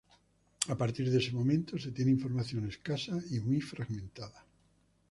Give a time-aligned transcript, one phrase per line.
[0.73, 4.43] A partir de este momento se tiene información escasa y muy fragmentada.